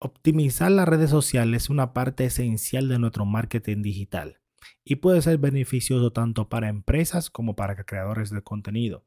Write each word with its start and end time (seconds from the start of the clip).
Optimizar 0.00 0.70
las 0.70 0.88
redes 0.88 1.10
sociales 1.10 1.64
es 1.64 1.70
una 1.70 1.92
parte 1.92 2.24
esencial 2.24 2.88
de 2.88 3.00
nuestro 3.00 3.26
marketing 3.26 3.82
digital 3.82 4.40
y 4.84 4.96
puede 4.96 5.22
ser 5.22 5.38
beneficioso 5.38 6.12
tanto 6.12 6.48
para 6.48 6.68
empresas 6.68 7.30
como 7.30 7.56
para 7.56 7.84
creadores 7.84 8.30
de 8.30 8.42
contenido. 8.42 9.04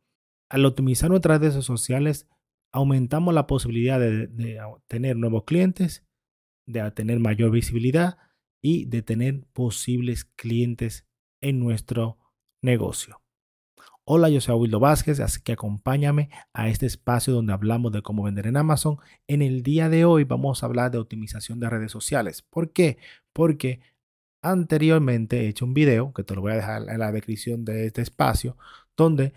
Al 0.49 0.65
optimizar 0.65 1.09
nuestras 1.09 1.39
redes 1.39 1.63
sociales, 1.63 2.27
aumentamos 2.73 3.33
la 3.33 3.47
posibilidad 3.47 4.01
de, 4.01 4.27
tener 4.87 5.15
nuevos 5.15 5.45
clientes, 5.45 6.05
de 6.65 6.91
tener 6.91 7.19
mayor 7.19 7.51
visibilidad 7.51 8.17
y 8.61 8.83
de 8.85 9.01
tener 9.01 9.45
posibles 9.53 10.25
clientes 10.25 11.07
en 11.39 11.59
nuestro 11.59 12.19
negocio. 12.61 13.20
Hola, 14.03 14.29
yo 14.29 14.41
soy 14.41 14.55
Wildo 14.55 14.79
Vázquez, 14.79 15.19
así 15.19 15.41
que 15.41 15.51
acompáñame 15.53 16.29
a 16.53 16.67
este 16.69 16.87
espacio 16.87 17.33
donde 17.33 17.53
hablamos 17.53 17.91
de 17.91 18.01
cómo 18.01 18.23
vender 18.23 18.47
en 18.47 18.57
Amazon. 18.57 18.97
En 19.27 19.43
el 19.43 19.61
día 19.61 19.89
de 19.89 20.05
hoy 20.05 20.23
vamos 20.23 20.63
a 20.63 20.65
hablar 20.65 20.89
de 20.89 20.97
optimización 20.97 21.59
de 21.59 21.69
redes 21.69 21.91
sociales. 21.91 22.41
¿Por 22.41 22.71
qué? 22.73 22.97
Porque 23.31 23.79
anteriormente 24.41 25.41
he 25.41 25.47
hecho 25.49 25.65
un 25.65 25.75
video, 25.75 26.13
que 26.13 26.23
te 26.23 26.33
lo 26.35 26.41
voy 26.41 26.53
a 26.53 26.55
dejar 26.55 26.89
en 26.89 26.99
la 26.99 27.11
descripción 27.11 27.63
de 27.63 27.85
este 27.85 28.01
espacio, 28.01 28.57
donde 28.97 29.33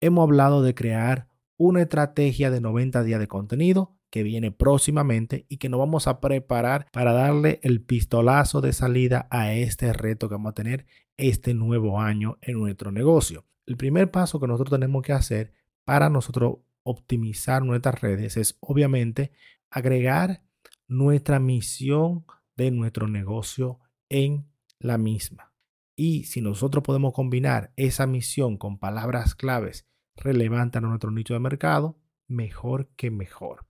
hemos 0.00 0.24
hablado 0.24 0.62
de 0.62 0.74
crear 0.74 1.28
una 1.56 1.82
estrategia 1.82 2.50
de 2.50 2.60
90 2.60 3.04
días 3.04 3.20
de 3.20 3.28
contenido 3.28 3.96
que 4.10 4.24
viene 4.24 4.50
próximamente 4.50 5.46
y 5.48 5.58
que 5.58 5.68
nos 5.68 5.78
vamos 5.78 6.08
a 6.08 6.20
preparar 6.20 6.88
para 6.92 7.12
darle 7.12 7.60
el 7.62 7.82
pistolazo 7.82 8.60
de 8.62 8.72
salida 8.72 9.28
a 9.30 9.54
este 9.54 9.92
reto 9.92 10.28
que 10.28 10.34
vamos 10.34 10.50
a 10.50 10.54
tener 10.54 10.86
este 11.16 11.54
nuevo 11.54 12.00
año 12.00 12.36
en 12.42 12.58
nuestro 12.58 12.90
negocio. 12.90 13.44
El 13.68 13.76
primer 13.76 14.10
paso 14.10 14.40
que 14.40 14.46
nosotros 14.46 14.80
tenemos 14.80 15.02
que 15.02 15.12
hacer 15.12 15.52
para 15.84 16.08
nosotros 16.08 16.56
optimizar 16.84 17.62
nuestras 17.62 18.00
redes 18.00 18.38
es 18.38 18.56
obviamente 18.60 19.30
agregar 19.68 20.42
nuestra 20.86 21.38
misión 21.38 22.24
de 22.56 22.70
nuestro 22.70 23.08
negocio 23.08 23.78
en 24.08 24.46
la 24.78 24.96
misma. 24.96 25.52
Y 25.94 26.24
si 26.24 26.40
nosotros 26.40 26.82
podemos 26.82 27.12
combinar 27.12 27.74
esa 27.76 28.06
misión 28.06 28.56
con 28.56 28.78
palabras 28.78 29.34
claves 29.34 29.86
relevantes 30.16 30.82
a 30.82 30.86
nuestro 30.86 31.10
nicho 31.10 31.34
de 31.34 31.40
mercado, 31.40 31.98
mejor 32.26 32.88
que 32.96 33.10
mejor. 33.10 33.66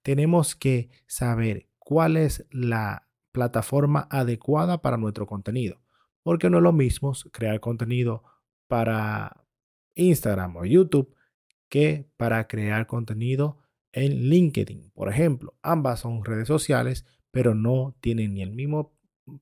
Tenemos 0.00 0.56
que 0.56 0.88
saber 1.06 1.68
cuál 1.78 2.16
es 2.16 2.46
la 2.50 3.06
plataforma 3.32 4.08
adecuada 4.10 4.80
para 4.80 4.96
nuestro 4.96 5.26
contenido, 5.26 5.82
porque 6.22 6.48
no 6.48 6.56
es 6.56 6.62
lo 6.62 6.72
mismo 6.72 7.12
crear 7.32 7.60
contenido 7.60 8.24
para 8.66 9.41
Instagram 9.94 10.56
o 10.56 10.64
YouTube 10.64 11.14
que 11.68 12.08
para 12.16 12.46
crear 12.48 12.86
contenido 12.86 13.58
en 13.92 14.28
LinkedIn. 14.28 14.90
Por 14.94 15.08
ejemplo, 15.08 15.54
ambas 15.62 16.00
son 16.00 16.24
redes 16.24 16.48
sociales, 16.48 17.06
pero 17.30 17.54
no 17.54 17.96
tienen 18.00 18.34
ni 18.34 18.42
el 18.42 18.52
mismo 18.52 18.94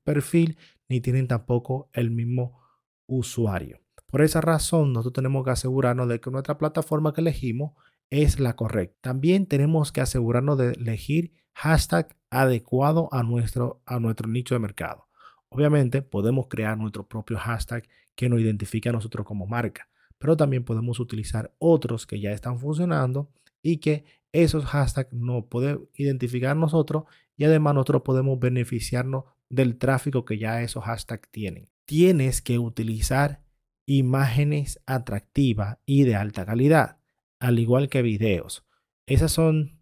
perfil 0.05 0.59
ni 0.89 1.01
tienen 1.01 1.29
tampoco 1.29 1.89
el 1.92 2.11
mismo 2.11 2.61
usuario. 3.07 3.81
Por 4.07 4.23
esa 4.23 4.41
razón, 4.41 4.92
nosotros 4.92 5.12
tenemos 5.15 5.45
que 5.45 5.51
asegurarnos 5.51 6.09
de 6.09 6.20
que 6.20 6.31
nuestra 6.31 6.59
plataforma 6.59 7.12
que 7.14 7.20
elegimos 7.20 7.73
es 8.11 8.41
la 8.41 8.57
correcta. 8.57 8.98
También 9.01 9.47
tenemos 9.47 9.92
que 9.92 10.01
asegurarnos 10.01 10.59
de 10.59 10.73
elegir 10.73 11.33
hashtag 11.55 12.17
adecuado 12.29 13.09
a 13.12 13.23
nuestro, 13.23 13.83
a 13.87 14.01
nuestro 14.01 14.29
nicho 14.29 14.55
de 14.55 14.59
mercado. 14.59 15.07
Obviamente 15.48 16.03
podemos 16.03 16.47
crear 16.48 16.77
nuestro 16.77 17.07
propio 17.07 17.39
hashtag 17.39 17.89
que 18.17 18.29
nos 18.29 18.41
identifique 18.41 18.89
a 18.89 18.92
nosotros 18.92 19.27
como 19.27 19.47
marca, 19.47 19.89
pero 20.21 20.37
también 20.37 20.65
podemos 20.65 21.01
utilizar 21.01 21.53
otros 21.59 22.07
que 22.07 22.21
ya 22.21 22.31
están 22.33 22.59
funcionando 22.61 23.33
y 23.63 23.79
que 23.79 24.05
esos 24.33 24.67
hashtags 24.67 25.13
nos 25.15 25.47
pueden 25.47 25.89
identificar 25.95 26.55
nosotros 26.57 27.05
y 27.37 27.45
además 27.45 27.75
nosotros 27.75 28.03
podemos 28.03 28.39
beneficiarnos 28.39 29.25
del 29.48 29.79
tráfico 29.79 30.27
que 30.27 30.39
ya 30.39 30.63
esos 30.63 30.85
hashtags 30.85 31.29
tienen. 31.31 31.71
Tienes 31.87 32.43
que 32.43 32.59
utilizar 32.59 33.43
imágenes 33.87 34.80
atractivas 34.86 35.79
y 35.86 36.05
de 36.05 36.17
alta 36.17 36.45
calidad, 36.45 36.98
al 37.41 37.59
igual 37.59 37.89
que 37.89 38.03
videos. 38.03 38.64
Esas 39.07 39.33
son 39.33 39.80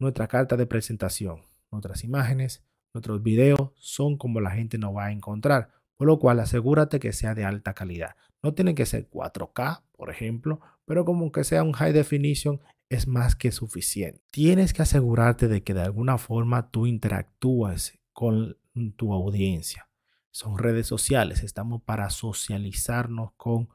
nuestra 0.00 0.26
carta 0.26 0.56
de 0.56 0.66
presentación. 0.66 1.46
Nuestras 1.70 2.02
imágenes, 2.02 2.64
nuestros 2.92 3.22
videos 3.22 3.70
son 3.76 4.18
como 4.18 4.40
la 4.40 4.50
gente 4.50 4.78
nos 4.78 4.96
va 4.96 5.06
a 5.06 5.12
encontrar, 5.12 5.70
por 5.96 6.06
lo 6.06 6.18
cual 6.18 6.40
asegúrate 6.40 7.00
que 7.00 7.12
sea 7.12 7.34
de 7.34 7.44
alta 7.44 7.74
calidad. 7.74 8.16
No 8.42 8.54
tiene 8.54 8.74
que 8.74 8.86
ser 8.86 9.08
4K, 9.10 9.82
por 9.92 10.10
ejemplo, 10.10 10.60
pero 10.84 11.04
como 11.04 11.32
que 11.32 11.44
sea 11.44 11.62
un 11.62 11.72
high 11.72 11.92
definition 11.92 12.60
es 12.88 13.08
más 13.08 13.34
que 13.34 13.50
suficiente. 13.50 14.20
Tienes 14.30 14.72
que 14.72 14.82
asegurarte 14.82 15.48
de 15.48 15.62
que 15.62 15.74
de 15.74 15.82
alguna 15.82 16.18
forma 16.18 16.70
tú 16.70 16.86
interactúas 16.86 17.98
con 18.12 18.56
tu 18.96 19.12
audiencia. 19.12 19.88
Son 20.30 20.58
redes 20.58 20.86
sociales, 20.86 21.42
estamos 21.42 21.82
para 21.82 22.10
socializarnos 22.10 23.32
con, 23.36 23.68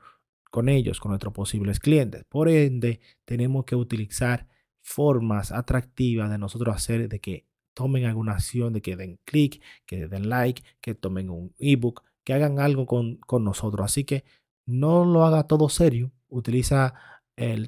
con 0.52 0.70
ellos, 0.70 1.00
con 1.00 1.09
nuestros 1.09 1.34
posibles 1.34 1.80
clientes. 1.80 2.24
Por 2.30 2.50
ende, 2.50 3.00
tenemos 3.26 3.66
que 3.66 3.76
utilizar 3.76 4.48
formas 4.82 5.52
atractivas 5.52 6.30
de 6.30 6.38
nosotros 6.38 6.76
hacer 6.76 7.09
de 7.09 7.20
que 7.20 7.48
tomen 7.74 8.06
alguna 8.06 8.34
acción, 8.34 8.74
de 8.74 8.82
que 8.82 8.96
den 8.96 9.20
clic, 9.26 9.62
que 9.86 10.08
den 10.08 10.30
like, 10.30 10.64
que 10.82 10.94
tomen 10.94 11.30
un 11.30 11.53
ebook, 11.58 12.03
que 12.24 12.34
hagan 12.34 12.59
algo 12.59 12.86
con, 12.86 13.18
con 13.18 13.44
nosotros. 13.44 13.86
Así 13.86 14.04
que 14.04 14.24
no 14.66 15.06
lo 15.06 15.26
haga 15.26 15.48
todo 15.48 15.70
serio, 15.70 16.12
utiliza 16.28 16.94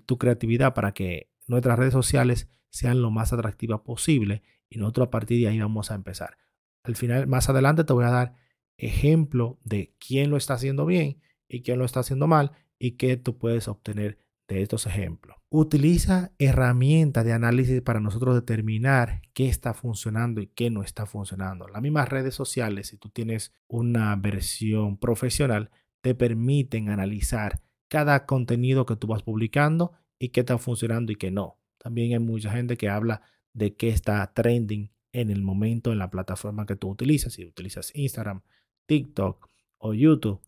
tu 0.06 0.18
creatividad 0.19 0.75
para 0.75 0.94
que 0.94 1.31
nuestras 1.47 1.80
redes 1.80 1.94
sociales 1.94 2.47
sean 2.69 3.02
lo 3.02 3.12
más 3.12 3.34
atractivas 3.34 3.81
posible 3.81 4.44
y 4.69 4.78
nosotros 4.78 5.08
a 5.08 5.12
partir 5.12 5.41
de 5.41 5.47
ahí 5.47 5.59
vamos 5.59 5.91
a 5.91 5.96
empezar. 5.96 6.38
Al 6.84 6.96
final, 6.96 7.28
más 7.28 7.50
adelante 7.50 7.84
te 7.84 7.94
voy 7.94 8.06
a 8.06 8.12
dar 8.12 8.36
ejemplo 8.78 9.59
de 9.64 9.96
quién 10.00 10.30
lo 10.30 10.38
está 10.38 10.56
haciendo 10.56 10.85
bien 10.85 11.22
y 11.47 11.62
quién 11.62 11.80
lo 11.80 11.85
está 11.85 12.02
haciendo 12.02 12.28
mal 12.28 12.52
y 12.80 12.91
qué 12.97 13.18
tú 13.18 13.38
puedes 13.38 13.68
obtener 13.68 14.18
de 14.48 14.62
estos 14.62 14.86
ejemplos. 14.86 15.38
Utiliza 15.50 16.31
herramientas 16.38 17.26
de 17.26 17.34
análisis 17.34 17.81
para 17.81 18.00
nosotros 18.00 18.36
determinar 18.36 19.22
qué 19.34 19.48
está 19.48 19.74
funcionando 19.74 20.42
y 20.42 20.48
qué 20.48 20.70
no 20.70 20.84
está 20.84 21.06
funcionando. 21.06 21.68
Las 21.68 21.81
mismas 21.81 22.09
redes 22.09 22.36
sociales, 22.36 22.88
si 22.88 22.98
tú 22.98 23.09
tienes 23.09 23.53
una 23.68 24.16
versión 24.16 24.98
profesional, 24.98 25.70
te 26.02 26.16
permiten 26.16 26.90
analizar 26.90 27.62
cada 27.88 28.26
contenido 28.26 28.86
que 28.86 28.96
tú 28.96 29.08
vas 29.08 29.24
publicando 29.24 29.94
y 30.20 30.30
qué 30.30 30.42
está 30.42 30.58
funcionando 30.58 31.12
y 31.12 31.16
qué 31.16 31.32
no. 31.32 31.59
También 31.78 32.14
hay 32.14 32.20
mucha 32.20 32.52
gente 32.52 32.78
que 32.78 32.90
habla 32.90 33.22
de 33.53 33.76
qué 33.76 33.90
está 33.90 34.34
trending 34.34 34.92
en 35.12 35.30
el 35.30 35.44
momento 35.44 35.92
en 35.92 36.00
la 36.00 36.09
plataforma 36.09 36.66
que 36.66 36.76
tú 36.76 36.90
utilizas. 36.90 37.34
Si 37.34 37.46
utilizas 37.46 37.92
Instagram, 37.96 38.42
TikTok 38.88 39.48
o 39.78 39.94
YouTube 39.94 40.42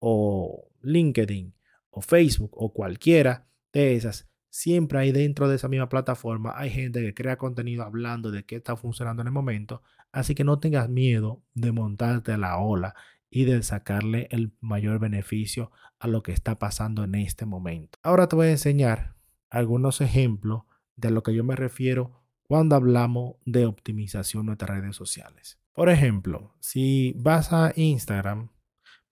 o 0.00 0.68
LinkedIn 0.82 1.54
Facebook 2.02 2.50
o 2.54 2.72
cualquiera 2.72 3.46
de 3.72 3.94
esas, 3.96 4.28
siempre 4.50 4.98
hay 4.98 5.12
dentro 5.12 5.48
de 5.48 5.56
esa 5.56 5.68
misma 5.68 5.88
plataforma, 5.88 6.52
hay 6.56 6.70
gente 6.70 7.00
que 7.00 7.14
crea 7.14 7.38
contenido 7.38 7.84
hablando 7.84 8.30
de 8.30 8.44
qué 8.44 8.56
está 8.56 8.76
funcionando 8.76 9.22
en 9.22 9.28
el 9.28 9.32
momento. 9.32 9.82
Así 10.10 10.34
que 10.34 10.44
no 10.44 10.58
tengas 10.58 10.88
miedo 10.88 11.42
de 11.54 11.72
montarte 11.72 12.32
a 12.32 12.38
la 12.38 12.58
ola 12.58 12.94
y 13.30 13.44
de 13.44 13.62
sacarle 13.62 14.26
el 14.30 14.52
mayor 14.60 14.98
beneficio 14.98 15.70
a 15.98 16.08
lo 16.08 16.22
que 16.22 16.32
está 16.32 16.58
pasando 16.58 17.04
en 17.04 17.14
este 17.14 17.44
momento. 17.44 17.98
Ahora 18.02 18.26
te 18.28 18.36
voy 18.36 18.46
a 18.46 18.52
enseñar 18.52 19.16
algunos 19.50 20.00
ejemplos 20.00 20.62
de 20.96 21.10
lo 21.10 21.22
que 21.22 21.34
yo 21.34 21.44
me 21.44 21.56
refiero 21.56 22.22
cuando 22.42 22.76
hablamos 22.76 23.36
de 23.44 23.66
optimización 23.66 24.44
de 24.44 24.46
nuestras 24.46 24.80
redes 24.80 24.96
sociales. 24.96 25.60
Por 25.72 25.90
ejemplo, 25.90 26.54
si 26.60 27.14
vas 27.16 27.52
a 27.52 27.72
Instagram, 27.76 28.48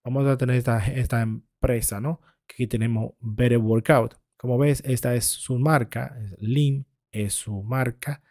vamos 0.02 0.26
a 0.26 0.36
tener 0.38 0.56
esta 0.56 1.20
empresa, 1.20 2.00
¿no? 2.00 2.20
Aquí 2.48 2.66
tenemos 2.66 3.12
Better 3.20 3.58
Workout. 3.58 4.14
Como 4.36 4.58
ves, 4.58 4.82
esta 4.84 5.14
es 5.14 5.24
su 5.24 5.58
marca, 5.58 6.16
Lean 6.38 6.86
es 7.10 7.34
su 7.34 7.62
marca, 7.62 8.22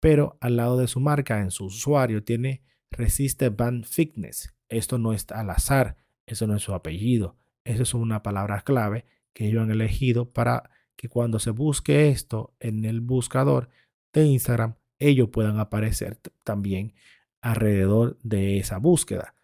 pero 0.00 0.38
al 0.40 0.56
lado 0.56 0.78
de 0.78 0.88
su 0.88 1.00
marca, 1.00 1.40
en 1.40 1.50
su 1.50 1.66
usuario, 1.66 2.24
tiene 2.24 2.62
Resiste 2.90 3.50
Band 3.50 3.84
Fitness. 3.84 4.54
Esto 4.68 4.98
no 4.98 5.12
está 5.12 5.40
al 5.40 5.50
azar, 5.50 5.96
eso 6.26 6.46
no 6.46 6.56
es 6.56 6.62
su 6.62 6.74
apellido, 6.74 7.36
eso 7.64 7.82
es 7.82 7.94
una 7.94 8.22
palabra 8.22 8.62
clave 8.62 9.04
que 9.32 9.46
ellos 9.46 9.62
han 9.62 9.70
elegido 9.70 10.30
para 10.30 10.70
que 10.96 11.08
cuando 11.08 11.38
se 11.38 11.50
busque 11.50 12.10
esto 12.10 12.54
en 12.60 12.84
el 12.84 13.00
buscador 13.00 13.68
de 14.12 14.24
Instagram, 14.24 14.74
ellos 14.98 15.28
puedan 15.30 15.58
aparecer 15.58 16.18
también 16.44 16.94
alrededor 17.40 18.18
de 18.22 18.58
esa 18.58 18.78
búsqueda. 18.78 19.34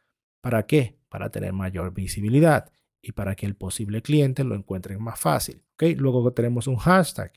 ¿Para 0.40 0.66
qué? 0.66 0.98
Para 1.08 1.30
tener 1.30 1.52
mayor 1.52 1.94
visibilidad 1.94 2.70
y 3.06 3.12
para 3.12 3.36
que 3.36 3.46
el 3.46 3.54
posible 3.54 4.02
cliente 4.02 4.42
lo 4.42 4.56
encuentre 4.56 4.98
más 4.98 5.20
fácil. 5.20 5.62
¿okay? 5.74 5.94
Luego 5.94 6.32
tenemos 6.32 6.66
un 6.66 6.74
hashtag 6.74 7.32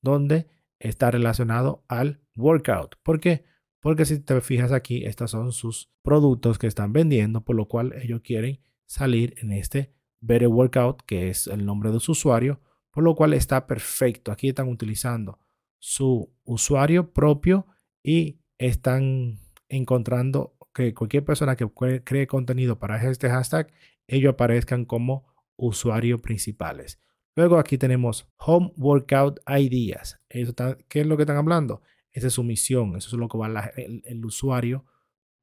donde 0.00 0.48
está 0.80 1.12
relacionado 1.12 1.84
al 1.86 2.20
workout. 2.34 2.96
¿Por 3.04 3.20
qué? 3.20 3.44
Porque 3.80 4.04
si 4.04 4.18
te 4.18 4.40
fijas 4.40 4.72
aquí, 4.72 5.04
estos 5.04 5.30
son 5.30 5.52
sus 5.52 5.92
productos 6.02 6.58
que 6.58 6.66
están 6.66 6.92
vendiendo, 6.92 7.44
por 7.44 7.54
lo 7.54 7.68
cual 7.68 7.92
ellos 8.02 8.20
quieren 8.22 8.58
salir 8.84 9.36
en 9.38 9.52
este 9.52 9.94
Better 10.20 10.48
Workout, 10.48 11.02
que 11.06 11.28
es 11.28 11.46
el 11.46 11.64
nombre 11.64 11.92
de 11.92 12.00
su 12.00 12.12
usuario, 12.12 12.60
por 12.90 13.04
lo 13.04 13.14
cual 13.14 13.32
está 13.32 13.68
perfecto. 13.68 14.32
Aquí 14.32 14.48
están 14.48 14.68
utilizando 14.68 15.38
su 15.78 16.34
usuario 16.42 17.12
propio 17.12 17.66
y 18.02 18.40
están 18.58 19.38
encontrando 19.68 20.56
que 20.74 20.94
cualquier 20.94 21.24
persona 21.24 21.54
que 21.54 21.68
cree 22.02 22.26
contenido 22.26 22.80
para 22.80 23.02
este 23.08 23.28
hashtag, 23.28 23.72
ellos 24.12 24.34
aparezcan 24.34 24.84
como 24.84 25.26
usuarios 25.56 26.20
principales. 26.20 27.00
Luego 27.34 27.58
aquí 27.58 27.78
tenemos 27.78 28.30
Home 28.36 28.72
Workout 28.76 29.40
Ideas. 29.48 30.20
¿Qué 30.28 31.00
es 31.00 31.06
lo 31.06 31.16
que 31.16 31.22
están 31.22 31.38
hablando? 31.38 31.80
Esa 32.10 32.26
es 32.26 32.34
su 32.34 32.44
misión, 32.44 32.94
eso 32.96 33.08
es 33.08 33.14
lo 33.14 33.28
que 33.28 33.38
va 33.38 33.72
el, 33.76 34.24
usuario 34.24 34.84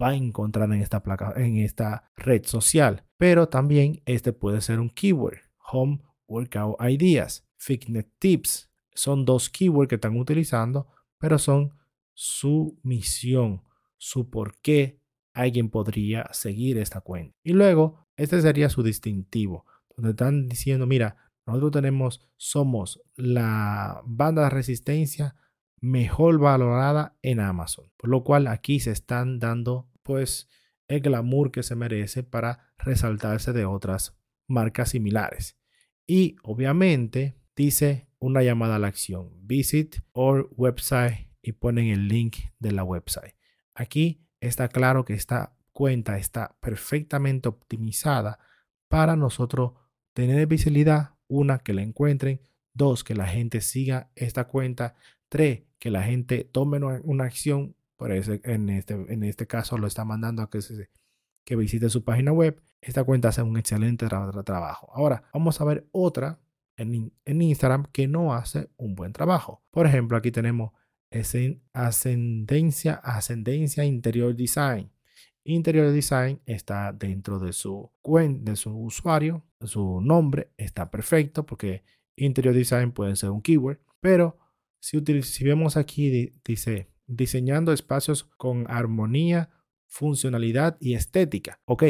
va 0.02 0.10
a 0.10 0.16
encontrar 0.16 0.72
en 0.72 0.82
esta, 0.82 1.02
placa, 1.02 1.34
en 1.36 1.58
esta 1.58 2.12
red 2.16 2.46
social. 2.46 3.06
Pero 3.18 3.50
también 3.50 4.04
este 4.06 4.34
puede 4.34 4.62
ser 4.62 4.80
un 4.80 4.92
keyword, 4.92 5.40
Home 5.72 6.02
Workout 6.28 6.78
Ideas. 6.80 7.48
Fitness 7.58 8.06
Tips 8.20 8.72
son 8.94 9.26
dos 9.26 9.50
keywords 9.50 9.90
que 9.90 9.96
están 9.96 10.18
utilizando, 10.18 10.88
pero 11.18 11.40
son 11.40 11.74
su 12.14 12.80
misión, 12.84 13.64
su 13.98 14.30
por 14.30 14.58
qué 14.62 15.02
alguien 15.34 15.70
podría 15.70 16.28
seguir 16.32 16.78
esta 16.78 17.02
cuenta. 17.02 17.36
Y 17.44 17.54
luego, 17.54 18.08
este 18.18 18.42
sería 18.42 18.70
su 18.70 18.84
distintivo, 18.84 19.66
donde 19.96 20.12
están 20.12 20.48
diciendo, 20.48 20.86
mira, 20.86 21.18
nosotros 21.46 21.72
tenemos, 21.72 22.28
somos 22.38 23.02
la 23.16 24.02
banda 24.06 24.44
de 24.44 24.50
resistencia 24.50 25.36
mejor 25.82 26.40
valorada 26.40 27.18
en 27.22 27.40
Amazon. 27.40 27.92
Por 27.98 28.10
lo 28.10 28.24
cual 28.24 28.48
aquí 28.48 28.80
se 28.80 28.92
están 28.92 29.40
dando 29.40 29.90
pues 30.04 30.50
el 30.88 31.02
glamour 31.02 31.52
que 31.52 31.64
se 31.64 31.76
merece 31.76 32.24
para 32.24 32.74
resaltarse 32.78 33.54
de 33.54 33.66
otras 33.66 34.18
marcas 34.48 34.90
similares. 34.90 35.58
Y 36.06 36.36
obviamente 36.44 37.40
dice 37.56 38.10
una 38.20 38.44
llamada 38.44 38.76
a 38.76 38.80
la 38.80 38.88
acción. 38.88 39.30
Visit 39.42 39.98
our 40.14 40.50
website 40.56 41.30
y 41.42 41.54
ponen 41.54 41.88
el 41.88 42.08
link 42.08 42.38
de 42.60 42.72
la 42.72 42.84
website. 42.84 43.36
Aquí 43.74 44.28
está 44.42 44.68
claro 44.70 45.06
que 45.06 45.14
esta 45.14 45.54
cuenta 45.72 46.18
está 46.18 46.56
perfectamente 46.60 47.50
optimizada 47.50 48.40
para 48.88 49.16
nosotros 49.16 49.74
tener 50.14 50.46
visibilidad 50.48 51.12
una, 51.30 51.60
que 51.60 51.74
la 51.74 51.82
encuentren. 51.82 52.42
Dos, 52.74 53.04
que 53.04 53.16
la 53.16 53.28
gente 53.28 53.62
siga 53.62 54.10
esta 54.16 54.46
cuenta. 54.46 54.96
Tres, 55.30 55.64
que 55.80 55.90
la 55.92 56.04
gente 56.04 56.44
tome 56.52 56.80
una, 56.80 57.24
acción. 57.24 57.76
Por 57.96 58.12
eso 58.12 58.34
en 58.44 58.70
este, 58.70 58.94
en 58.94 59.24
este 59.24 59.48
caso 59.48 59.78
lo 59.78 59.88
está 59.88 60.04
mandando 60.06 60.42
a 60.42 60.50
que, 60.50 61.56
visite 61.56 61.90
su 61.90 62.04
página 62.04 62.32
web. 62.32 62.62
Esta 62.82 63.04
cuenta 63.04 63.30
hace 63.30 63.42
un 63.42 63.58
excelente 63.58 64.08
trabajo. 64.08 64.92
Ahora, 64.94 65.24
vamos 65.34 65.60
a 65.62 65.66
ver 65.66 65.88
otra 65.92 66.40
en, 66.78 67.12
en, 67.26 67.42
Instagram 67.42 67.86
que 67.92 68.08
no 68.08 68.34
hace 68.34 68.70
un 68.78 68.96
buen 68.96 69.14
trabajo. 69.14 69.62
Por 69.72 69.86
ejemplo, 69.86 70.18
aquí 70.18 70.32
tenemos 70.32 70.72
ascendencia, 71.74 72.96
ascendencia 72.96 73.84
interior 73.84 74.36
design. 74.36 74.92
Interior 75.44 75.92
Design 75.92 76.42
está 76.46 76.94
dentro 76.94 77.40
de 77.40 77.54
su, 77.54 77.92
de 78.04 78.56
su 78.56 78.78
usuario, 78.78 79.44
su 79.62 80.00
nombre 80.02 80.52
está 80.58 80.92
perfecto 80.92 81.46
porque 81.46 81.84
Interior 82.16 82.54
Design 82.54 82.92
puede 82.92 83.16
ser 83.16 83.32
un 83.32 83.42
keyword, 83.42 83.80
pero 84.00 84.38
si, 84.80 85.02
si 85.24 85.44
vemos 85.44 85.76
aquí 85.76 86.34
dice 86.44 86.92
diseñando 87.08 87.74
espacios 87.74 88.24
con 88.24 88.70
armonía, 88.70 89.50
funcionalidad 89.88 90.78
y 90.80 90.94
estética. 90.94 91.60
Ok, 91.66 91.84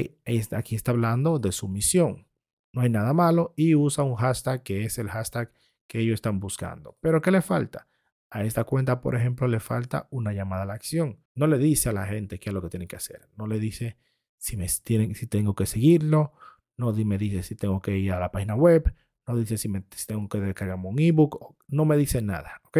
aquí 0.52 0.76
está 0.76 0.92
hablando 0.92 1.40
de 1.40 1.52
su 1.52 1.68
misión. 1.68 2.28
No 2.72 2.82
hay 2.82 2.90
nada 2.90 3.14
malo 3.14 3.54
y 3.58 3.76
usa 3.76 4.06
un 4.06 4.16
hashtag 4.16 4.64
que 4.64 4.86
es 4.86 4.98
el 4.98 5.10
hashtag 5.10 5.52
que 5.88 6.00
ellos 6.00 6.16
están 6.16 6.40
buscando. 6.40 6.98
Pero 7.02 7.22
¿qué 7.22 7.32
le 7.32 7.42
falta? 7.42 7.90
A 8.32 8.44
esta 8.44 8.64
cuenta, 8.64 9.02
por 9.02 9.16
ejemplo, 9.16 9.48
le 9.48 9.60
falta 9.60 10.08
una 10.12 10.34
llamada 10.34 10.64
a 10.64 10.66
la 10.66 10.74
acción. 10.74 11.20
No 11.34 11.48
le 11.48 11.58
dice 11.58 11.90
a 11.90 11.94
la 11.94 12.06
gente 12.06 12.40
qué 12.40 12.50
es 12.50 12.54
lo 12.54 12.62
que 12.62 12.70
tiene 12.70 12.88
que 12.88 12.96
hacer. 12.96 13.28
No 13.36 13.48
le 13.48 13.60
dice 13.60 13.98
si, 14.38 14.56
me 14.56 14.68
tienen, 14.84 15.16
si 15.16 15.28
tengo 15.28 15.56
que 15.56 15.66
seguirlo. 15.66 16.34
No 16.78 16.94
me 16.94 17.18
dice 17.18 17.44
si 17.44 17.56
tengo 17.56 17.82
que 17.82 17.98
ir 17.98 18.12
a 18.12 18.20
la 18.20 18.32
página 18.32 18.56
web. 18.56 18.94
No 19.28 19.36
dice 19.36 19.58
si, 19.58 19.70
tengo 20.06 20.30
que 20.30 20.40
descargarme 20.40 20.88
un 20.88 21.00
ebook. 21.00 21.56
No 21.68 21.86
me 21.86 21.98
dice 21.98 22.22
nada. 22.22 22.62
¿Ok? 22.66 22.80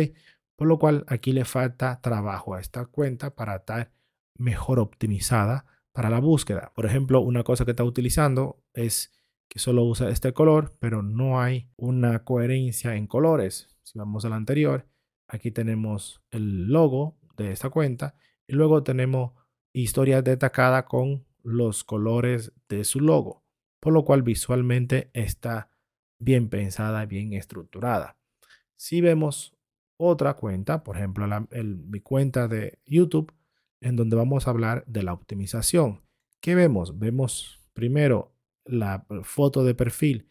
Por 0.56 0.68
lo 0.68 0.78
cual 0.78 1.06
aquí 1.08 1.32
le 1.32 1.46
falta 1.46 2.00
trabajo 2.02 2.54
a 2.54 2.60
esta 2.60 2.86
cuenta 2.86 3.36
para 3.36 3.56
estar 3.56 3.92
mejor 4.36 4.80
optimizada 4.80 5.66
para 5.92 6.10
la 6.10 6.20
búsqueda. 6.20 6.72
Por 6.76 6.86
ejemplo, 6.86 7.22
una 7.22 7.44
cosa 7.44 7.66
que 7.66 7.72
está 7.72 7.84
utilizando 7.84 8.62
es 8.74 9.12
que 9.48 9.60
solo 9.60 9.84
usa 9.84 10.10
este 10.10 10.32
color, 10.32 10.76
pero 10.80 11.02
no 11.02 11.42
hay 11.42 11.70
una 11.76 12.24
coherencia 12.24 12.96
en 12.96 13.08
colores. 13.08 13.68
Si 13.84 13.98
vamos 13.98 14.24
al 14.26 14.34
anterior, 14.34 14.86
Aquí 15.30 15.52
tenemos 15.52 16.24
el 16.32 16.68
logo 16.68 17.16
de 17.38 17.52
esta 17.52 17.70
cuenta 17.70 18.16
y 18.48 18.54
luego 18.54 18.82
tenemos 18.82 19.34
historia 19.74 20.24
destacada 20.24 20.86
con 20.86 21.24
los 21.44 21.84
colores 21.84 22.52
de 22.68 22.84
su 22.84 23.00
logo, 23.00 23.44
por 23.80 23.94
lo 23.94 24.04
cual 24.04 24.24
visualmente 24.24 25.12
está 25.14 25.70
bien 26.18 26.50
pensada, 26.50 27.06
bien 27.06 27.34
estructurada. 27.34 28.18
Si 28.76 29.02
vemos 29.02 29.56
otra 29.98 30.34
cuenta, 30.34 30.84
por 30.84 30.98
ejemplo, 30.98 31.28
mi 31.52 32.00
cuenta 32.00 32.48
de 32.48 32.80
YouTube, 32.88 33.32
en 33.82 33.96
donde 33.96 34.16
vamos 34.16 34.48
a 34.48 34.50
hablar 34.50 34.84
de 34.88 35.04
la 35.04 35.14
optimización. 35.14 36.02
¿Qué 36.42 36.56
vemos? 36.56 36.98
Vemos 36.98 37.62
primero 37.74 38.34
la 38.66 39.06
foto 39.22 39.64
de 39.64 39.76
perfil, 39.76 40.28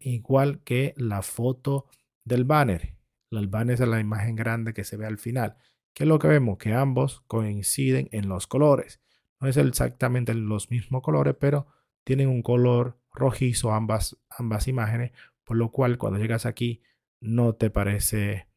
igual 0.00 0.62
que 0.62 0.92
la 0.98 1.22
foto 1.22 1.86
del 2.24 2.44
banner 2.44 2.95
el 3.38 3.48
banner 3.48 3.80
es 3.80 3.88
la 3.88 4.00
imagen 4.00 4.36
grande 4.36 4.74
que 4.74 4.84
se 4.84 4.96
ve 4.96 5.06
al 5.06 5.18
final. 5.18 5.56
¿Qué 5.94 6.04
es 6.04 6.08
lo 6.08 6.18
que 6.18 6.28
vemos? 6.28 6.58
Que 6.58 6.74
ambos 6.74 7.22
coinciden 7.26 8.08
en 8.12 8.28
los 8.28 8.46
colores. 8.46 9.00
No 9.40 9.48
es 9.48 9.56
exactamente 9.56 10.34
los 10.34 10.70
mismos 10.70 11.02
colores, 11.02 11.34
pero 11.38 11.66
tienen 12.04 12.28
un 12.28 12.42
color 12.42 12.98
rojizo 13.12 13.72
ambas, 13.72 14.16
ambas 14.30 14.68
imágenes, 14.68 15.12
por 15.44 15.56
lo 15.56 15.70
cual 15.70 15.98
cuando 15.98 16.18
llegas 16.18 16.46
aquí 16.46 16.82
no 17.20 17.54
te 17.54 17.70
parece 17.70 18.48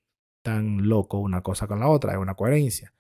tan 0.42 0.88
loco 0.88 1.20
una 1.20 1.42
cosa 1.42 1.68
con 1.68 1.80
la 1.80 1.88
otra, 1.88 2.14
es 2.14 2.18
una 2.18 2.36
coherencia. 2.36 2.94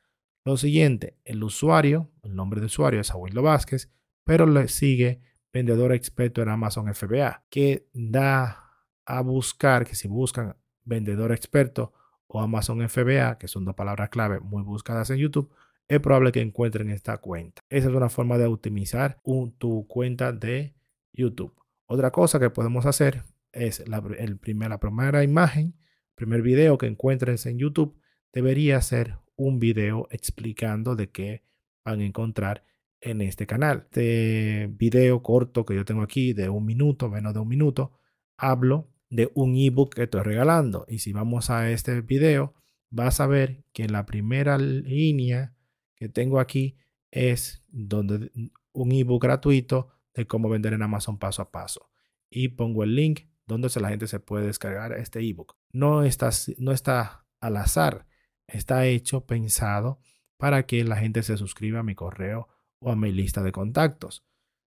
Lo 0.45 0.57
siguiente, 0.57 1.17
el 1.25 1.43
usuario, 1.43 2.09
el 2.23 2.35
nombre 2.35 2.59
de 2.59 2.67
usuario 2.67 3.01
es 3.01 3.11
Abuelo 3.11 3.41
Vázquez, 3.41 3.91
pero 4.23 4.45
le 4.45 4.67
sigue 4.67 5.21
vendedor 5.51 5.93
experto 5.93 6.41
en 6.41 6.49
Amazon 6.49 6.93
FBA, 6.93 7.43
que 7.49 7.87
da 7.93 8.69
a 9.05 9.21
buscar 9.21 9.85
que 9.85 9.95
si 9.95 10.07
buscan 10.07 10.55
vendedor 10.85 11.31
experto 11.31 11.93
o 12.27 12.41
Amazon 12.41 12.87
FBA, 12.87 13.37
que 13.37 13.47
son 13.47 13.65
dos 13.65 13.75
palabras 13.75 14.09
clave 14.09 14.39
muy 14.39 14.63
buscadas 14.63 15.09
en 15.09 15.17
YouTube, 15.17 15.51
es 15.87 15.99
probable 15.99 16.31
que 16.31 16.41
encuentren 16.41 16.89
esta 16.91 17.17
cuenta. 17.17 17.61
Esa 17.69 17.89
es 17.89 17.95
una 17.95 18.09
forma 18.09 18.37
de 18.37 18.45
optimizar 18.45 19.19
tu 19.57 19.87
cuenta 19.87 20.31
de 20.31 20.75
YouTube. 21.11 21.53
Otra 21.87 22.11
cosa 22.11 22.39
que 22.39 22.51
podemos 22.51 22.85
hacer 22.85 23.23
es 23.51 23.87
la, 23.87 24.03
el 24.19 24.37
primer, 24.37 24.69
la 24.69 24.79
primera 24.79 25.23
imagen, 25.23 25.75
primer 26.13 26.43
video 26.43 26.77
que 26.77 26.85
encuentres 26.85 27.47
en 27.47 27.57
YouTube, 27.57 27.99
debería 28.31 28.79
ser 28.81 29.17
un 29.35 29.59
video 29.59 30.07
explicando 30.11 30.95
de 30.95 31.09
qué 31.09 31.43
van 31.83 32.01
a 32.01 32.05
encontrar 32.05 32.63
en 33.01 33.21
este 33.21 33.47
canal. 33.47 33.87
Este 33.89 34.69
video 34.71 35.23
corto 35.23 35.65
que 35.65 35.75
yo 35.75 35.85
tengo 35.85 36.03
aquí 36.03 36.33
de 36.33 36.49
un 36.49 36.65
minuto, 36.65 37.09
menos 37.09 37.33
de 37.33 37.39
un 37.39 37.47
minuto, 37.47 37.93
hablo 38.37 38.89
de 39.09 39.31
un 39.33 39.55
ebook 39.55 39.95
que 39.95 40.03
estoy 40.03 40.21
regalando. 40.21 40.85
Y 40.87 40.99
si 40.99 41.13
vamos 41.13 41.49
a 41.49 41.69
este 41.71 42.01
video, 42.01 42.53
vas 42.89 43.19
a 43.19 43.27
ver 43.27 43.63
que 43.73 43.87
la 43.87 44.05
primera 44.05 44.57
línea 44.57 45.55
que 45.95 46.09
tengo 46.09 46.39
aquí 46.39 46.77
es 47.11 47.63
donde 47.67 48.31
un 48.71 48.91
ebook 48.91 49.23
gratuito 49.23 49.89
de 50.13 50.27
cómo 50.27 50.49
vender 50.49 50.73
en 50.73 50.83
Amazon 50.83 51.17
paso 51.17 51.41
a 51.41 51.51
paso. 51.51 51.89
Y 52.29 52.49
pongo 52.49 52.83
el 52.83 52.95
link 52.95 53.21
donde 53.45 53.69
la 53.79 53.89
gente 53.89 54.07
se 54.07 54.19
puede 54.19 54.45
descargar 54.45 54.93
este 54.93 55.19
ebook. 55.27 55.57
No 55.71 56.03
está, 56.03 56.29
no 56.57 56.71
está 56.71 57.25
al 57.41 57.57
azar, 57.57 58.05
está 58.47 58.85
hecho, 58.85 59.25
pensado 59.25 59.99
para 60.37 60.65
que 60.65 60.83
la 60.83 60.97
gente 60.97 61.23
se 61.23 61.35
suscriba 61.35 61.79
a 61.79 61.83
mi 61.83 61.95
correo 61.95 62.47
o 62.79 62.91
a 62.91 62.95
mi 62.95 63.11
lista 63.11 63.41
de 63.43 63.51
contactos. 63.51 64.23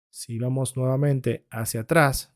Si 0.09 0.39
vamos 0.39 0.75
nuevamente 0.77 1.45
hacia 1.51 1.81
atrás, 1.81 2.33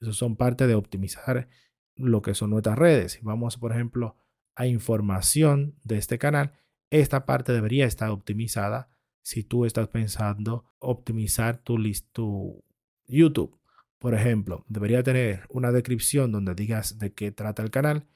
eso 0.00 0.12
son 0.12 0.36
parte 0.36 0.66
de 0.66 0.74
optimizar 0.74 1.48
lo 1.96 2.22
que 2.22 2.34
son 2.34 2.50
nuestras 2.50 2.78
redes. 2.78 3.12
Si 3.12 3.20
vamos, 3.22 3.56
por 3.56 3.72
ejemplo, 3.72 4.16
a 4.54 4.66
información 4.66 5.76
de 5.84 5.98
este 5.98 6.18
canal, 6.18 6.52
esta 6.90 7.26
parte 7.26 7.52
debería 7.52 7.86
estar 7.86 8.10
optimizada 8.10 8.88
si 9.22 9.44
tú 9.44 9.64
estás 9.64 9.88
pensando 9.88 10.72
optimizar 10.78 11.58
tu, 11.58 11.76
tu 12.12 12.64
YouTube. 13.06 13.58
Por 13.98 14.14
ejemplo, 14.14 14.64
debería 14.68 15.02
tener 15.02 15.46
una 15.50 15.72
descripción 15.72 16.32
donde 16.32 16.54
digas 16.54 16.98
de 16.98 17.12
qué 17.12 17.30
trata 17.32 17.62
el 17.62 17.70
canal, 17.70 18.06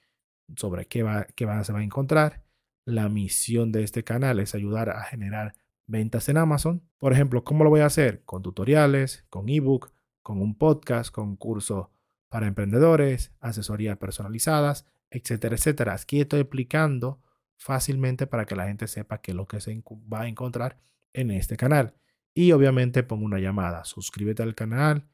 sobre 0.56 0.86
qué, 0.86 1.02
va, 1.02 1.26
qué 1.36 1.46
se 1.62 1.72
va 1.72 1.80
a 1.80 1.84
encontrar. 1.84 2.44
La 2.86 3.08
misión 3.08 3.70
de 3.70 3.82
este 3.82 4.02
canal 4.02 4.40
es 4.40 4.54
ayudar 4.54 4.90
a 4.90 5.02
generar 5.04 5.54
ventas 5.86 6.28
en 6.28 6.38
Amazon. 6.38 6.82
Por 6.98 7.12
ejemplo, 7.12 7.44
¿cómo 7.44 7.64
lo 7.64 7.70
voy 7.70 7.80
a 7.80 7.86
hacer? 7.86 8.24
Con 8.24 8.42
tutoriales, 8.42 9.26
con 9.28 9.48
ebook, 9.48 9.93
con 10.24 10.40
un 10.40 10.56
podcast, 10.56 11.14
con 11.14 11.36
curso 11.36 11.92
para 12.28 12.48
emprendedores, 12.48 13.32
asesorías 13.40 13.98
personalizadas, 13.98 14.86
etcétera, 15.10 15.54
etcétera. 15.54 15.94
Aquí 15.94 16.20
estoy 16.20 16.40
explicando 16.40 17.20
fácilmente 17.56 18.26
para 18.26 18.46
que 18.46 18.56
la 18.56 18.66
gente 18.66 18.88
sepa 18.88 19.18
qué 19.18 19.30
es 19.30 19.36
lo 19.36 19.46
que 19.46 19.60
se 19.60 19.80
va 20.12 20.22
a 20.22 20.28
encontrar 20.28 20.78
en 21.12 21.30
este 21.30 21.56
canal. 21.56 21.94
Y 22.34 22.50
obviamente 22.52 23.04
pongo 23.04 23.24
una 23.24 23.38
llamada. 23.38 23.84
Suscríbete 23.84 24.42
al 24.42 24.54
canal 24.56 25.06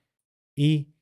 y 0.54 0.94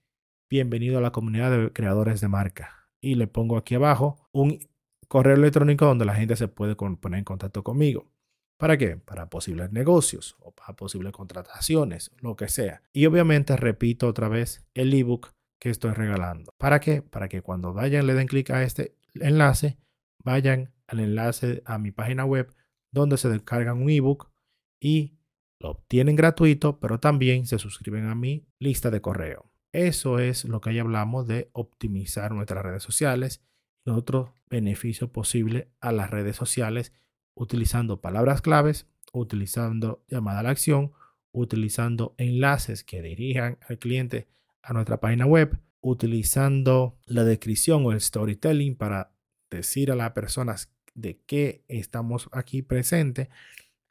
bienvenido 0.50 0.98
a 0.98 1.02
la 1.02 1.12
comunidad 1.12 1.50
de 1.50 1.72
creadores 1.72 2.20
de 2.20 2.28
marca. 2.28 2.88
Y 3.00 3.14
le 3.14 3.26
pongo 3.26 3.58
aquí 3.58 3.74
abajo 3.76 4.28
un 4.32 4.58
correo 5.06 5.36
electrónico 5.36 5.84
donde 5.84 6.06
la 6.06 6.14
gente 6.14 6.34
se 6.34 6.48
puede 6.48 6.74
poner 6.74 7.18
en 7.18 7.24
contacto 7.24 7.62
conmigo. 7.62 8.10
¿Para 8.58 8.76
qué? 8.76 8.96
Para 8.96 9.30
posibles 9.30 9.70
negocios 9.70 10.36
o 10.40 10.50
para 10.50 10.74
posibles 10.74 11.12
contrataciones, 11.12 12.10
lo 12.18 12.34
que 12.34 12.48
sea. 12.48 12.82
Y 12.92 13.06
obviamente 13.06 13.56
repito 13.56 14.08
otra 14.08 14.28
vez 14.28 14.66
el 14.74 14.92
ebook 14.92 15.32
que 15.60 15.70
estoy 15.70 15.92
regalando. 15.92 16.52
¿Para 16.58 16.80
qué? 16.80 17.00
Para 17.00 17.28
que 17.28 17.40
cuando 17.40 17.72
vayan, 17.72 18.06
le 18.06 18.14
den 18.14 18.26
clic 18.26 18.50
a 18.50 18.64
este 18.64 18.96
enlace, 19.14 19.78
vayan 20.24 20.72
al 20.88 21.00
enlace 21.00 21.62
a 21.66 21.78
mi 21.78 21.92
página 21.92 22.24
web 22.24 22.52
donde 22.90 23.16
se 23.16 23.28
descargan 23.28 23.80
un 23.80 23.90
ebook 23.90 24.30
y 24.80 25.18
lo 25.60 25.70
obtienen 25.70 26.16
gratuito, 26.16 26.80
pero 26.80 26.98
también 26.98 27.46
se 27.46 27.58
suscriben 27.58 28.06
a 28.06 28.14
mi 28.16 28.46
lista 28.58 28.90
de 28.90 29.00
correo. 29.00 29.50
Eso 29.72 30.18
es 30.18 30.44
lo 30.44 30.60
que 30.60 30.70
ahí 30.70 30.78
hablamos 30.80 31.28
de 31.28 31.50
optimizar 31.52 32.32
nuestras 32.32 32.64
redes 32.64 32.82
sociales 32.82 33.44
y 33.84 33.90
otros 33.90 34.30
beneficios 34.48 35.10
posibles 35.10 35.68
a 35.80 35.92
las 35.92 36.10
redes 36.10 36.36
sociales 36.36 36.92
utilizando 37.38 38.00
palabras 38.00 38.42
claves, 38.42 38.86
utilizando 39.12 40.04
llamada 40.08 40.40
a 40.40 40.42
la 40.42 40.50
acción, 40.50 40.92
utilizando 41.30 42.14
enlaces 42.18 42.82
que 42.82 43.00
dirijan 43.00 43.58
al 43.68 43.78
cliente 43.78 44.28
a 44.60 44.72
nuestra 44.72 44.98
página 44.98 45.24
web, 45.24 45.60
utilizando 45.80 46.98
la 47.06 47.22
descripción 47.22 47.86
o 47.86 47.92
el 47.92 48.00
storytelling 48.00 48.76
para 48.76 49.12
decir 49.50 49.92
a 49.92 49.94
las 49.94 50.12
personas 50.12 50.72
de 50.94 51.20
qué 51.26 51.64
estamos 51.68 52.28
aquí 52.32 52.62
presentes 52.62 53.28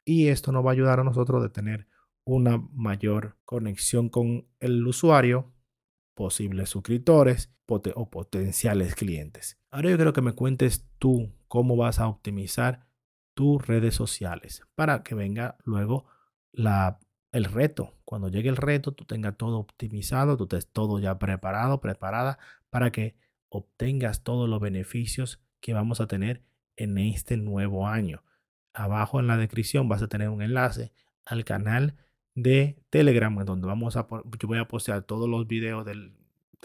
y 0.04 0.28
esto 0.28 0.52
nos 0.52 0.64
va 0.64 0.70
a 0.70 0.72
ayudar 0.74 1.00
a 1.00 1.04
nosotros 1.04 1.42
de 1.42 1.48
tener 1.48 1.86
una 2.24 2.58
mayor 2.74 3.38
conexión 3.46 4.10
con 4.10 4.46
el 4.60 4.86
usuario, 4.86 5.54
posibles 6.14 6.68
suscriptores 6.68 7.50
o 7.66 8.10
potenciales 8.10 8.94
clientes. 8.94 9.58
Ahora 9.70 9.90
yo 9.90 9.96
quiero 9.96 10.12
que 10.12 10.20
me 10.20 10.32
cuentes 10.32 10.86
tú 10.98 11.32
cómo 11.48 11.76
vas 11.76 11.98
a 11.98 12.08
optimizar 12.08 12.87
tus 13.38 13.64
redes 13.64 13.94
sociales 13.94 14.62
para 14.74 15.04
que 15.04 15.14
venga 15.14 15.58
luego 15.64 16.06
la, 16.50 16.98
el 17.30 17.44
reto. 17.44 17.94
Cuando 18.04 18.26
llegue 18.26 18.48
el 18.48 18.56
reto, 18.56 18.90
tú 18.90 19.04
tengas 19.04 19.36
todo 19.36 19.60
optimizado, 19.60 20.36
tú 20.36 20.42
estés 20.42 20.66
todo 20.72 20.98
ya 20.98 21.20
preparado, 21.20 21.80
preparada 21.80 22.40
para 22.68 22.90
que 22.90 23.14
obtengas 23.48 24.24
todos 24.24 24.48
los 24.48 24.60
beneficios 24.60 25.40
que 25.60 25.72
vamos 25.72 26.00
a 26.00 26.08
tener 26.08 26.42
en 26.74 26.98
este 26.98 27.36
nuevo 27.36 27.86
año. 27.86 28.24
Abajo 28.72 29.20
en 29.20 29.28
la 29.28 29.36
descripción 29.36 29.88
vas 29.88 30.02
a 30.02 30.08
tener 30.08 30.30
un 30.30 30.42
enlace 30.42 30.92
al 31.24 31.44
canal 31.44 31.94
de 32.34 32.82
Telegram, 32.90 33.32
donde 33.44 33.68
vamos 33.68 33.96
a, 33.96 34.08
yo 34.10 34.48
voy 34.48 34.58
a 34.58 34.66
postear 34.66 35.02
todos 35.02 35.28
los 35.28 35.46
videos 35.46 35.86
del, 35.86 36.12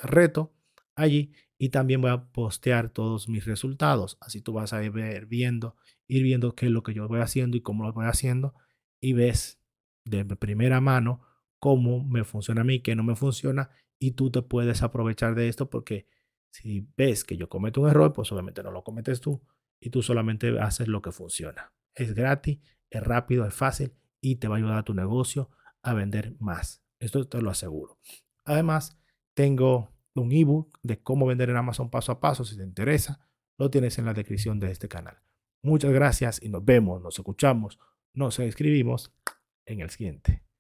reto 0.02 0.52
allí 0.96 1.34
y 1.64 1.70
también 1.70 2.02
voy 2.02 2.12
a 2.12 2.26
postear 2.26 2.90
todos 2.90 3.30
mis 3.30 3.46
resultados. 3.46 4.18
Así 4.20 4.42
tú 4.42 4.52
vas 4.52 4.74
a 4.74 4.84
ir 4.84 4.92
viendo, 5.28 5.78
ir 6.08 6.22
viendo 6.22 6.56
qué 6.56 6.66
es 6.66 6.74
lo 6.74 6.84
que 6.84 6.94
yo 6.94 7.08
voy 7.08 7.22
haciendo 7.22 7.56
y 7.56 7.62
cómo 7.62 7.86
lo 7.86 7.94
voy 7.94 8.06
haciendo 8.06 8.54
y 9.00 9.14
ves 9.14 9.62
de 10.04 10.26
primera 10.36 10.82
mano 10.82 11.22
cómo 11.60 12.04
me 12.04 12.26
funciona 12.26 12.60
a 12.60 12.64
mí, 12.66 12.82
qué 12.82 12.98
no 12.98 13.04
me 13.06 13.16
funciona 13.16 13.70
y 13.98 14.12
tú 14.12 14.30
te 14.30 14.42
puedes 14.42 14.84
aprovechar 14.84 15.36
de 15.36 15.48
esto 15.48 15.70
porque 15.70 16.06
si 16.52 16.86
ves 16.98 17.24
que 17.24 17.38
yo 17.38 17.48
cometo 17.48 17.80
un 17.80 17.90
error, 17.90 18.12
pues 18.12 18.30
obviamente 18.34 18.62
no 18.62 18.70
lo 18.70 18.84
cometes 18.84 19.22
tú 19.22 19.42
y 19.80 19.90
tú 19.90 20.02
solamente 20.02 20.60
haces 20.60 20.90
lo 20.90 21.02
que 21.02 21.14
funciona. 21.14 21.72
Es 21.96 22.14
gratis, 22.14 22.60
es 22.90 23.02
rápido, 23.02 23.46
es 23.46 23.54
fácil 23.54 23.94
y 24.20 24.36
te 24.36 24.50
va 24.50 24.56
a 24.56 24.58
ayudar 24.58 24.80
a 24.80 24.84
tu 24.84 24.94
negocio 24.94 25.50
a 25.82 25.94
vender 25.94 26.36
más. 26.42 26.84
Esto 27.00 27.26
te 27.26 27.42
lo 27.42 27.52
aseguro. 27.52 28.00
Además, 28.44 29.00
tengo 29.34 29.93
un 30.22 30.32
ebook 30.32 30.78
de 30.84 31.02
cómo 31.02 31.26
vender 31.26 31.50
en 31.50 31.58
Amazon 31.58 31.90
paso 31.90 32.12
a 32.12 32.20
paso. 32.20 32.46
Si 32.46 32.58
te 32.58 32.64
interesa, 32.64 33.20
lo 33.58 33.70
tienes 33.70 33.98
en 33.98 34.06
la 34.06 34.14
descripción 34.14 34.60
de 34.60 34.72
este 34.72 34.88
canal. 34.88 35.18
Muchas 35.64 35.92
gracias 35.92 36.42
y 36.42 36.50
nos 36.50 36.64
vemos, 36.64 37.02
nos 37.02 37.18
escuchamos, 37.18 37.80
nos 38.14 38.38
escribimos 38.40 39.14
en 39.66 39.80
el 39.80 39.90
siguiente. 39.90 40.44